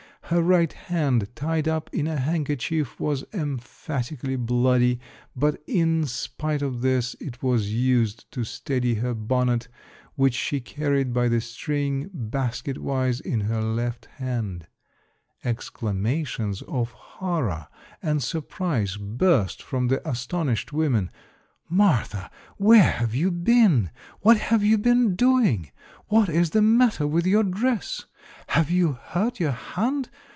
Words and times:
Her 0.25 0.41
right 0.41 0.71
hand, 0.71 1.27
tied 1.35 1.67
up 1.67 1.89
in 1.93 2.07
a 2.07 2.15
handkerchief, 2.15 2.97
was 3.01 3.25
emphatically 3.33 4.37
bloody, 4.37 5.01
but 5.35 5.61
in 5.67 6.05
spite 6.05 6.61
of 6.61 6.79
this, 6.79 7.15
it 7.19 7.43
was 7.43 7.73
used 7.73 8.31
to 8.31 8.45
steady 8.45 8.93
her 8.95 9.13
bonnet, 9.13 9.67
which 10.15 10.33
she 10.33 10.61
carried 10.61 11.11
by 11.11 11.27
the 11.27 11.41
string, 11.41 12.09
basket 12.13 12.77
wise, 12.77 13.19
in 13.19 13.41
her 13.41 13.61
left 13.61 14.05
hand. 14.05 14.67
Exclamations 15.43 16.61
of 16.61 16.91
horror 16.91 17.67
and 18.01 18.23
surprise 18.23 18.95
burst 18.95 19.61
from 19.61 19.89
the 19.89 20.07
astonished 20.09 20.71
women. 20.71 21.11
"Martha, 21.67 22.29
where 22.57 22.91
have 22.91 23.13
you 23.15 23.31
been? 23.31 23.89
What 24.21 24.37
have 24.37 24.63
you 24.63 24.77
been 24.77 25.15
doing? 25.15 25.71
What 26.07 26.27
is 26.29 26.49
the 26.51 26.61
matter 26.61 27.07
with 27.07 27.25
your 27.25 27.43
dress? 27.43 28.05
Have 28.47 28.69
you 28.69 28.93
hurt 29.01 29.39
your 29.39 29.51
hand? 29.53 30.09